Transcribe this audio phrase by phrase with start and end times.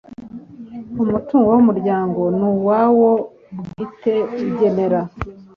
[1.03, 3.11] umutungo w umuryango ni uwawo
[3.65, 5.01] bwite ugenera